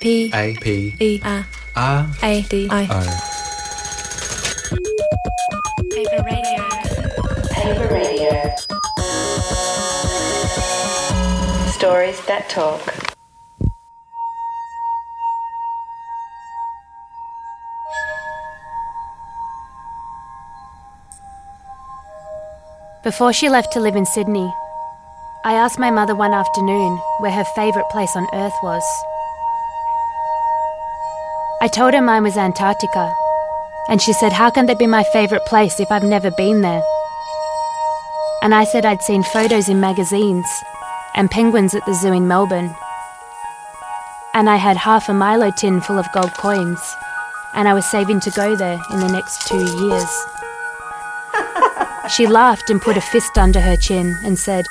P 0.00 0.30
A 0.34 0.54
P 0.56 0.94
E 1.00 1.20
R 1.24 1.46
R 1.74 2.06
A 2.22 2.42
D 2.42 2.68
I. 2.70 2.86
O. 2.90 3.00
Paper 5.90 6.22
radio. 6.22 6.68
Paper 7.50 7.88
Radio. 7.94 8.54
Stories 11.72 12.20
that 12.26 12.46
talk. 12.50 12.82
Before 23.02 23.32
she 23.32 23.48
left 23.48 23.72
to 23.72 23.80
live 23.80 23.96
in 23.96 24.04
Sydney, 24.04 24.52
I 25.44 25.54
asked 25.54 25.78
my 25.78 25.90
mother 25.90 26.14
one 26.14 26.34
afternoon 26.34 26.98
where 27.20 27.32
her 27.32 27.44
favourite 27.54 27.88
place 27.88 28.14
on 28.14 28.26
earth 28.34 28.56
was. 28.62 28.82
I 31.58 31.68
told 31.68 31.94
her 31.94 32.02
mine 32.02 32.22
was 32.22 32.36
Antarctica, 32.36 33.14
and 33.88 34.02
she 34.02 34.12
said, 34.12 34.32
How 34.32 34.50
can 34.50 34.66
that 34.66 34.78
be 34.78 34.86
my 34.86 35.02
favourite 35.04 35.46
place 35.46 35.80
if 35.80 35.90
I've 35.90 36.04
never 36.04 36.30
been 36.30 36.60
there? 36.60 36.82
And 38.42 38.54
I 38.54 38.64
said 38.64 38.84
I'd 38.84 39.00
seen 39.00 39.22
photos 39.22 39.70
in 39.70 39.80
magazines 39.80 40.46
and 41.14 41.30
penguins 41.30 41.74
at 41.74 41.86
the 41.86 41.94
zoo 41.94 42.12
in 42.12 42.28
Melbourne. 42.28 42.76
And 44.34 44.50
I 44.50 44.56
had 44.56 44.76
half 44.76 45.08
a 45.08 45.14
Milo 45.14 45.50
tin 45.50 45.80
full 45.80 45.98
of 45.98 46.12
gold 46.12 46.34
coins, 46.34 46.78
and 47.54 47.66
I 47.66 47.72
was 47.72 47.90
saving 47.90 48.20
to 48.20 48.30
go 48.32 48.54
there 48.54 48.78
in 48.92 49.00
the 49.00 49.08
next 49.08 49.48
two 49.48 49.64
years. 49.86 50.26
She 52.10 52.26
laughed 52.26 52.68
and 52.68 52.82
put 52.82 52.98
a 52.98 53.00
fist 53.00 53.38
under 53.38 53.60
her 53.60 53.76
chin 53.76 54.14
and 54.24 54.38
said, 54.38 54.66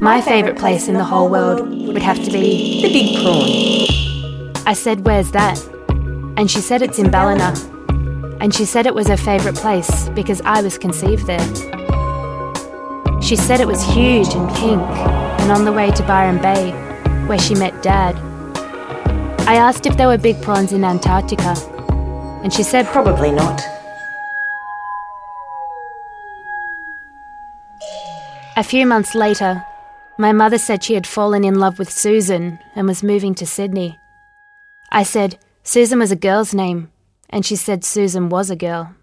My 0.00 0.20
favourite 0.20 0.56
place 0.56 0.86
in 0.86 0.94
the 0.94 1.04
whole 1.04 1.28
world 1.28 1.68
would 1.68 2.02
have 2.02 2.24
to 2.24 2.30
be. 2.30 2.80
The 2.82 2.92
big 2.92 3.16
prawn. 3.22 4.66
I 4.66 4.72
said, 4.72 5.04
Where's 5.04 5.32
that? 5.32 5.75
And 6.36 6.50
she 6.50 6.60
said 6.60 6.82
it's 6.82 6.98
in 6.98 7.10
Ballina. 7.10 7.54
And 8.40 8.54
she 8.54 8.64
said 8.64 8.86
it 8.86 8.94
was 8.94 9.08
her 9.08 9.16
favourite 9.16 9.56
place 9.56 10.08
because 10.10 10.40
I 10.42 10.60
was 10.60 10.76
conceived 10.76 11.26
there. 11.26 11.40
She 13.22 13.36
said 13.36 13.60
it 13.60 13.66
was 13.66 13.82
huge 13.82 14.28
and 14.34 14.48
pink 14.56 14.82
and 15.40 15.50
on 15.50 15.64
the 15.64 15.72
way 15.72 15.90
to 15.90 16.02
Byron 16.02 16.40
Bay, 16.42 16.72
where 17.26 17.38
she 17.38 17.54
met 17.54 17.82
Dad. 17.82 18.14
I 19.48 19.54
asked 19.54 19.86
if 19.86 19.96
there 19.96 20.08
were 20.08 20.18
big 20.18 20.40
prawns 20.42 20.72
in 20.72 20.84
Antarctica, 20.84 21.54
and 22.42 22.52
she 22.52 22.62
said, 22.62 22.86
Probably 22.86 23.30
not. 23.30 23.60
A 28.56 28.62
few 28.62 28.86
months 28.86 29.14
later, 29.14 29.64
my 30.18 30.32
mother 30.32 30.58
said 30.58 30.82
she 30.82 30.94
had 30.94 31.06
fallen 31.06 31.44
in 31.44 31.60
love 31.60 31.78
with 31.78 31.90
Susan 31.90 32.58
and 32.74 32.86
was 32.86 33.02
moving 33.02 33.34
to 33.36 33.46
Sydney. 33.46 33.98
I 34.90 35.02
said, 35.02 35.38
Susan 35.68 35.98
was 35.98 36.12
a 36.12 36.16
girl's 36.16 36.54
name, 36.54 36.88
and 37.28 37.44
she 37.44 37.56
said 37.56 37.82
Susan 37.82 38.28
was 38.28 38.50
a 38.50 38.54
girl. 38.54 38.94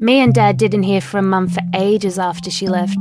Me 0.00 0.20
and 0.20 0.34
Dad 0.34 0.58
didn't 0.58 0.82
hear 0.82 1.00
from 1.00 1.30
Mum 1.30 1.48
for 1.48 1.62
ages 1.74 2.18
after 2.18 2.50
she 2.50 2.66
left, 2.66 2.98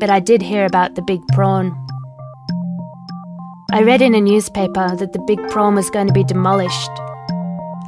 but 0.00 0.10
I 0.10 0.18
did 0.18 0.42
hear 0.42 0.66
about 0.66 0.96
the 0.96 1.02
big 1.02 1.20
prawn. 1.34 1.70
I 3.70 3.82
read 3.82 4.02
in 4.02 4.16
a 4.16 4.20
newspaper 4.20 4.96
that 4.96 5.12
the 5.12 5.24
big 5.28 5.38
prawn 5.50 5.76
was 5.76 5.88
going 5.88 6.08
to 6.08 6.12
be 6.12 6.24
demolished, 6.24 6.90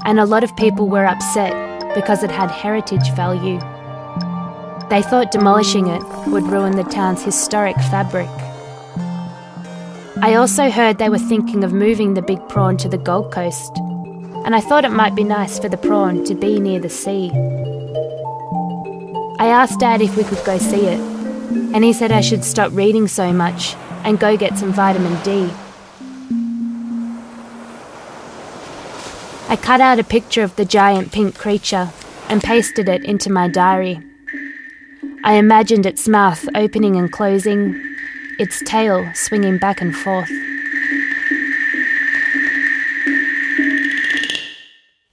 and 0.05 0.21
a 0.21 0.27
lot 0.27 0.45
of 0.45 0.57
people 0.57 0.89
were 0.89 1.05
upset 1.05 1.53
because 1.97 2.23
it 2.23 2.31
had 2.31 2.49
heritage 2.49 3.11
value. 3.17 3.59
They 4.89 5.03
thought 5.03 5.33
demolishing 5.33 5.89
it 5.89 6.03
would 6.29 6.45
ruin 6.45 6.77
the 6.77 6.85
town's 6.85 7.25
historic 7.25 7.75
fabric. 7.91 8.31
I 10.23 10.37
also 10.37 10.70
heard 10.70 10.98
they 10.98 11.09
were 11.09 11.19
thinking 11.19 11.65
of 11.65 11.73
moving 11.73 12.15
the 12.15 12.23
big 12.23 12.48
prawn 12.48 12.77
to 12.79 12.89
the 12.89 12.97
Gold 12.97 13.33
Coast, 13.33 13.77
and 14.45 14.55
I 14.55 14.61
thought 14.61 14.84
it 14.84 14.91
might 14.91 15.15
be 15.15 15.25
nice 15.25 15.59
for 15.59 15.69
the 15.69 15.77
prawn 15.77 16.25
to 16.25 16.34
be 16.34 16.61
near 16.61 16.79
the 16.79 16.89
sea. 16.89 17.31
I 19.38 19.49
asked 19.49 19.81
Dad 19.81 20.00
if 20.00 20.16
we 20.16 20.25
could 20.25 20.43
go 20.44 20.56
see 20.59 20.87
it, 20.87 21.00
and 21.75 21.83
he 21.83 21.93
said 21.93 22.12
I 22.12 22.21
should 22.21 22.44
stop 22.44 22.71
reading 22.72 23.09
so 23.09 23.33
much 23.33 23.75
and 24.05 24.21
go 24.21 24.37
get 24.37 24.56
some 24.56 24.72
vitamin 24.72 25.21
D. 25.22 25.50
I 29.49 29.56
cut 29.56 29.81
out 29.81 29.99
a 29.99 30.05
picture 30.05 30.43
of 30.43 30.56
the 30.56 30.65
giant 30.65 31.12
pink 31.12 31.37
creature 31.37 31.91
and 32.28 32.43
pasted 32.43 32.88
it 32.88 33.05
into 33.05 33.31
my 33.31 33.49
diary. 33.49 34.00
I 35.25 35.34
imagined 35.34 35.87
its 35.87 36.06
mouth 36.09 36.49
opening 36.55 36.97
and 36.97 37.12
closing, 37.12 37.94
its 38.39 38.61
tail 38.65 39.11
swinging 39.15 39.59
back 39.59 39.81
and 39.81 39.95
forth. 39.97 40.31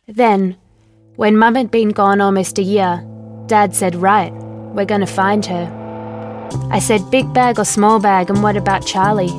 Then, 0.07 0.57
when 1.15 1.37
Mum 1.37 1.55
had 1.55 1.71
been 1.71 1.89
gone 1.89 2.19
almost 2.19 2.57
a 2.57 2.63
year, 2.63 3.05
Dad 3.47 3.75
said, 3.75 3.95
Right, 3.95 4.33
we're 4.33 4.85
going 4.85 5.01
to 5.01 5.07
find 5.07 5.45
her. 5.45 5.77
I 6.69 6.79
said, 6.79 7.11
Big 7.11 7.33
bag 7.33 7.59
or 7.59 7.65
small 7.65 7.99
bag, 7.99 8.29
and 8.29 8.43
what 8.43 8.57
about 8.57 8.85
Charlie? 8.85 9.31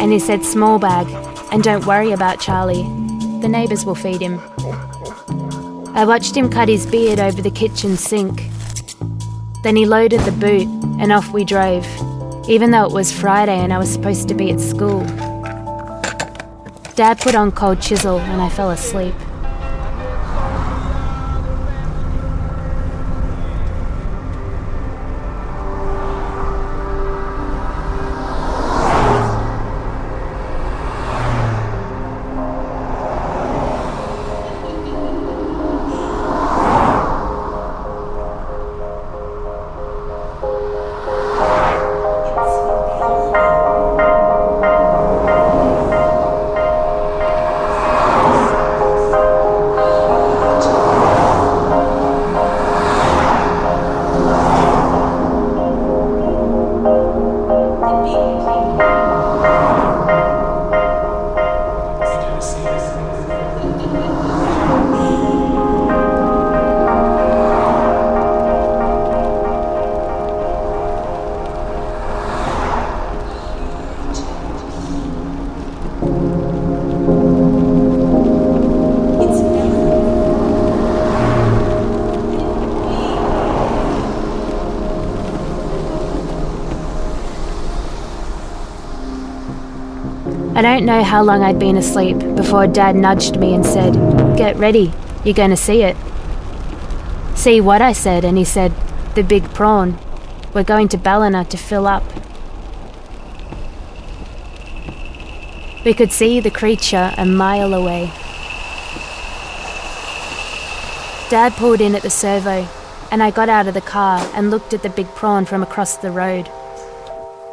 And 0.00 0.12
he 0.12 0.18
said, 0.18 0.44
Small 0.44 0.78
bag, 0.78 1.06
and 1.52 1.62
don't 1.62 1.86
worry 1.86 2.12
about 2.12 2.40
Charlie. 2.40 2.84
The 3.40 3.48
neighbours 3.48 3.84
will 3.84 3.94
feed 3.94 4.20
him. 4.20 4.40
I 5.94 6.04
watched 6.06 6.36
him 6.36 6.50
cut 6.50 6.68
his 6.68 6.86
beard 6.86 7.18
over 7.18 7.40
the 7.40 7.50
kitchen 7.50 7.96
sink. 7.96 8.42
Then 9.62 9.76
he 9.76 9.86
loaded 9.86 10.20
the 10.20 10.32
boot, 10.32 10.68
and 10.98 11.12
off 11.12 11.32
we 11.32 11.44
drove, 11.44 11.86
even 12.48 12.70
though 12.70 12.84
it 12.86 12.92
was 12.92 13.12
Friday 13.12 13.58
and 13.58 13.72
I 13.72 13.78
was 13.78 13.92
supposed 13.92 14.28
to 14.28 14.34
be 14.34 14.50
at 14.50 14.60
school. 14.60 15.04
Dad 16.96 17.18
put 17.18 17.34
on 17.34 17.52
cold 17.52 17.82
chisel, 17.82 18.18
and 18.18 18.40
I 18.40 18.48
fell 18.48 18.70
asleep. 18.70 19.14
I 90.56 90.62
don't 90.62 90.86
know 90.86 91.02
how 91.02 91.22
long 91.22 91.42
I'd 91.42 91.58
been 91.58 91.76
asleep 91.76 92.18
before 92.34 92.66
Dad 92.66 92.96
nudged 92.96 93.38
me 93.38 93.54
and 93.54 93.62
said, 93.62 93.92
Get 94.38 94.56
ready, 94.56 94.90
you're 95.22 95.34
going 95.34 95.50
to 95.50 95.56
see 95.56 95.82
it. 95.82 95.98
See 97.34 97.60
what 97.60 97.82
I 97.82 97.92
said, 97.92 98.24
and 98.24 98.38
he 98.38 98.44
said, 98.44 98.72
The 99.16 99.22
big 99.22 99.52
prawn. 99.52 99.98
We're 100.54 100.64
going 100.64 100.88
to 100.88 100.96
Ballina 100.96 101.44
to 101.44 101.58
fill 101.58 101.86
up. 101.86 102.02
We 105.84 105.92
could 105.92 106.10
see 106.10 106.40
the 106.40 106.50
creature 106.50 107.12
a 107.18 107.26
mile 107.26 107.74
away. 107.74 108.06
Dad 111.28 111.52
pulled 111.58 111.82
in 111.82 111.94
at 111.94 112.00
the 112.00 112.08
servo, 112.08 112.66
and 113.12 113.22
I 113.22 113.30
got 113.30 113.50
out 113.50 113.68
of 113.68 113.74
the 113.74 113.82
car 113.82 114.20
and 114.34 114.50
looked 114.50 114.72
at 114.72 114.82
the 114.82 114.88
big 114.88 115.08
prawn 115.08 115.44
from 115.44 115.62
across 115.62 115.98
the 115.98 116.10
road. 116.10 116.48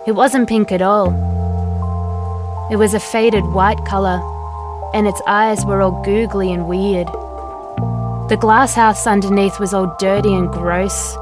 It 0.08 0.14
wasn't 0.14 0.48
pink 0.48 0.72
at 0.72 0.82
all. 0.82 1.33
It 2.74 2.80
was 2.80 2.96
a 2.96 3.00
faded 3.00 3.46
white 3.46 3.86
colour, 3.86 4.20
and 4.96 5.06
its 5.06 5.22
eyes 5.28 5.64
were 5.64 5.84
all 5.84 6.02
googly 6.02 6.52
and 6.52 6.68
weird. 6.68 7.06
The 8.30 8.38
glass 8.42 8.74
house 8.74 9.06
underneath 9.06 9.60
was 9.60 9.76
all 9.76 9.96
dirty 10.00 10.34
and 10.34 10.52
gross, 10.52 11.16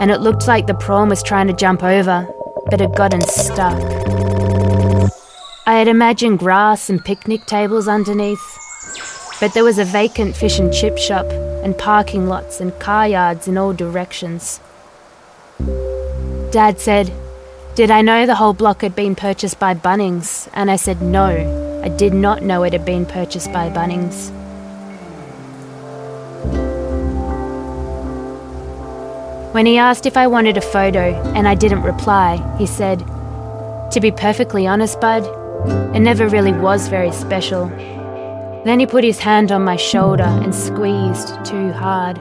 and 0.00 0.10
it 0.10 0.20
looked 0.20 0.48
like 0.48 0.66
the 0.66 0.74
prawn 0.74 1.08
was 1.08 1.22
trying 1.22 1.46
to 1.46 1.52
jump 1.52 1.84
over, 1.84 2.26
but 2.70 2.80
had 2.80 2.96
gotten 2.96 3.20
stuck. 3.20 3.80
I 5.64 5.74
had 5.74 5.86
imagined 5.86 6.40
grass 6.40 6.90
and 6.90 7.04
picnic 7.04 7.46
tables 7.46 7.86
underneath, 7.86 8.44
but 9.38 9.54
there 9.54 9.62
was 9.62 9.78
a 9.78 9.84
vacant 9.84 10.34
fish 10.34 10.58
and 10.58 10.74
chip 10.74 10.98
shop 10.98 11.26
and 11.62 11.78
parking 11.78 12.26
lots 12.26 12.60
and 12.60 12.76
car 12.80 13.06
yards 13.06 13.46
in 13.46 13.56
all 13.56 13.74
directions. 13.74 14.58
Dad 16.50 16.80
said, 16.80 17.12
Did 17.74 17.90
I 17.90 18.02
know 18.02 18.24
the 18.24 18.36
whole 18.36 18.52
block 18.52 18.82
had 18.82 18.94
been 18.94 19.16
purchased 19.16 19.58
by 19.58 19.74
Bunnings? 19.74 20.48
And 20.52 20.70
I 20.70 20.76
said, 20.76 21.02
No, 21.02 21.80
I 21.82 21.88
did 21.88 22.14
not 22.14 22.40
know 22.40 22.62
it 22.62 22.72
had 22.72 22.84
been 22.84 23.04
purchased 23.04 23.52
by 23.52 23.68
Bunnings. 23.68 24.30
When 29.52 29.66
he 29.66 29.76
asked 29.76 30.06
if 30.06 30.16
I 30.16 30.28
wanted 30.28 30.56
a 30.56 30.60
photo 30.60 31.20
and 31.34 31.48
I 31.48 31.56
didn't 31.56 31.82
reply, 31.82 32.36
he 32.58 32.66
said, 32.66 33.00
To 33.90 33.98
be 34.00 34.12
perfectly 34.12 34.68
honest, 34.68 35.00
Bud, 35.00 35.24
it 35.96 35.98
never 35.98 36.28
really 36.28 36.52
was 36.52 36.86
very 36.86 37.10
special. 37.10 37.66
Then 38.64 38.78
he 38.78 38.86
put 38.86 39.02
his 39.02 39.18
hand 39.18 39.50
on 39.50 39.64
my 39.64 39.74
shoulder 39.74 40.22
and 40.22 40.54
squeezed 40.54 41.44
too 41.44 41.72
hard. 41.72 42.20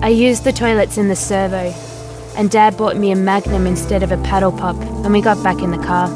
I 0.00 0.10
used 0.10 0.44
the 0.44 0.52
toilets 0.52 0.96
in 0.96 1.08
the 1.08 1.16
servo, 1.16 1.74
and 2.36 2.48
Dad 2.50 2.76
bought 2.76 2.96
me 2.96 3.10
a 3.10 3.16
Magnum 3.16 3.66
instead 3.66 4.04
of 4.04 4.12
a 4.12 4.16
paddle 4.18 4.52
pop, 4.52 4.76
and 4.76 5.12
we 5.12 5.20
got 5.20 5.42
back 5.42 5.60
in 5.60 5.72
the 5.72 5.84
car. 5.84 6.08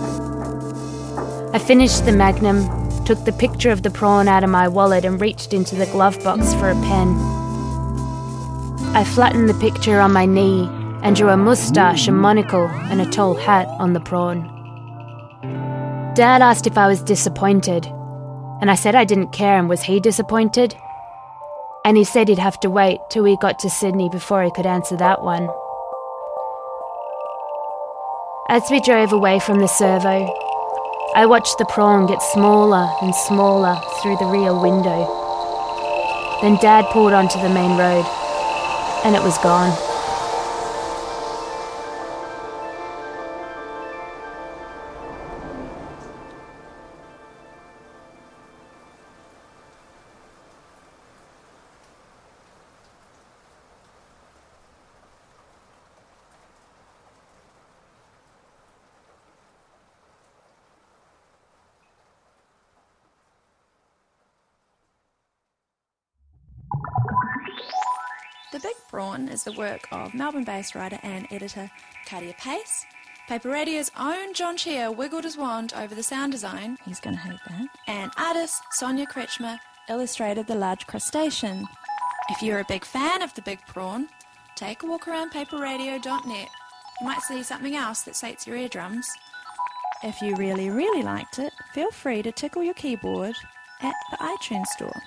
I 1.52 1.58
finished 1.58 2.04
the 2.04 2.12
Magnum, 2.12 2.64
took 3.04 3.24
the 3.24 3.32
picture 3.32 3.70
of 3.70 3.82
the 3.82 3.90
prawn 3.90 4.28
out 4.28 4.44
of 4.44 4.50
my 4.50 4.68
wallet, 4.68 5.04
and 5.04 5.20
reached 5.20 5.52
into 5.52 5.74
the 5.74 5.86
glove 5.86 6.22
box 6.22 6.54
for 6.54 6.70
a 6.70 6.74
pen. 6.74 7.08
I 8.94 9.02
flattened 9.04 9.48
the 9.48 9.54
picture 9.54 9.98
on 9.98 10.12
my 10.12 10.26
knee 10.26 10.68
and 11.02 11.16
drew 11.16 11.30
a 11.30 11.36
moustache, 11.36 12.06
a 12.06 12.12
monocle, 12.12 12.68
and 12.68 13.00
a 13.00 13.10
tall 13.10 13.34
hat 13.34 13.66
on 13.80 13.94
the 13.94 14.00
prawn. 14.00 14.48
Dad 16.14 16.40
asked 16.40 16.68
if 16.68 16.78
I 16.78 16.86
was 16.86 17.02
disappointed, 17.02 17.84
and 18.60 18.70
I 18.70 18.76
said 18.76 18.94
I 18.94 19.04
didn't 19.04 19.32
care, 19.32 19.58
and 19.58 19.68
was 19.68 19.82
he 19.82 19.98
disappointed? 19.98 20.76
And 21.84 21.96
he 21.96 22.04
said 22.04 22.28
he'd 22.28 22.38
have 22.38 22.60
to 22.60 22.70
wait 22.70 23.00
till 23.10 23.24
we 23.24 23.36
got 23.36 23.58
to 23.60 23.70
Sydney 23.70 24.08
before 24.08 24.44
he 24.44 24.50
could 24.52 24.66
answer 24.66 24.96
that 24.96 25.22
one. 25.22 25.48
As 28.48 28.62
we 28.70 28.80
drove 28.80 29.12
away 29.12 29.40
from 29.40 29.58
the 29.58 29.66
servo, 29.66 30.32
I 31.14 31.26
watched 31.26 31.58
the 31.58 31.64
prawn 31.64 32.06
get 32.06 32.22
smaller 32.22 32.88
and 33.02 33.14
smaller 33.14 33.76
through 34.00 34.16
the 34.18 34.26
rear 34.26 34.54
window. 34.54 35.08
Then 36.40 36.56
Dad 36.62 36.86
pulled 36.92 37.12
onto 37.12 37.40
the 37.40 37.48
main 37.48 37.76
road 37.76 38.06
and 39.04 39.16
it 39.16 39.22
was 39.22 39.36
gone. 39.38 39.91
The 68.52 68.60
Big 68.60 68.76
Prawn 68.88 69.28
is 69.28 69.44
the 69.44 69.52
work 69.52 69.88
of 69.90 70.12
Melbourne 70.14 70.44
based 70.44 70.74
writer 70.74 70.98
and 71.02 71.26
editor 71.30 71.70
Katia 72.04 72.34
Pace. 72.34 72.84
Paper 73.28 73.48
Radio's 73.48 73.90
own 73.98 74.34
John 74.34 74.56
Chia 74.56 74.90
wiggled 74.92 75.24
his 75.24 75.36
wand 75.38 75.72
over 75.74 75.94
the 75.94 76.02
sound 76.02 76.32
design, 76.32 76.76
He's 76.84 77.00
going 77.00 77.16
to 77.16 77.22
hate 77.22 77.38
that. 77.48 77.68
and 77.86 78.10
artist 78.18 78.62
Sonia 78.72 79.06
Kretschmer 79.06 79.58
illustrated 79.88 80.46
the 80.46 80.54
large 80.54 80.86
crustacean. 80.86 81.66
If 82.28 82.42
you're 82.42 82.58
a 82.60 82.64
big 82.68 82.84
fan 82.84 83.22
of 83.22 83.32
The 83.34 83.42
Big 83.42 83.60
Prawn, 83.66 84.08
take 84.54 84.82
a 84.82 84.86
walk 84.86 85.08
around 85.08 85.32
paperradio.net. 85.32 86.48
You 87.00 87.06
might 87.06 87.22
see 87.22 87.42
something 87.42 87.74
else 87.74 88.02
that 88.02 88.16
sates 88.16 88.46
your 88.46 88.56
eardrums. 88.56 89.08
If 90.02 90.20
you 90.20 90.34
really, 90.36 90.68
really 90.68 91.02
liked 91.02 91.38
it, 91.38 91.52
feel 91.72 91.90
free 91.90 92.22
to 92.22 92.32
tickle 92.32 92.62
your 92.62 92.74
keyboard 92.74 93.34
at 93.80 93.94
the 94.10 94.16
iTunes 94.18 94.66
store. 94.66 95.00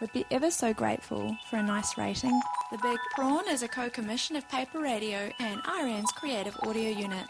Would 0.00 0.12
be 0.12 0.26
ever 0.30 0.50
so 0.50 0.74
grateful 0.74 1.36
for 1.48 1.56
a 1.56 1.62
nice 1.62 1.96
rating. 1.96 2.38
The 2.70 2.78
Big 2.78 2.98
Prawn 3.14 3.48
is 3.48 3.62
a 3.62 3.68
co-commission 3.68 4.36
of 4.36 4.48
Paper 4.48 4.80
Radio 4.80 5.30
and 5.38 5.60
RN's 5.66 6.10
creative 6.12 6.56
audio 6.62 6.90
unit. 6.90 7.26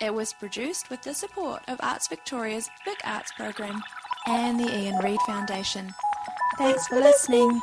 It 0.00 0.14
was 0.14 0.32
produced 0.32 0.90
with 0.90 1.02
the 1.02 1.12
support 1.12 1.62
of 1.68 1.80
Arts 1.82 2.06
Victoria's 2.08 2.70
Big 2.84 2.98
Arts 3.04 3.32
program 3.32 3.82
and 4.26 4.58
the 4.60 4.72
Ian 4.72 4.96
Reid 5.02 5.18
Foundation. 5.26 5.92
Thanks 6.56 6.86
for 6.86 6.96
listening. 7.00 7.60